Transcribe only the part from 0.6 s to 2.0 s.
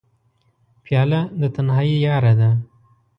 پیاله د تنهایۍ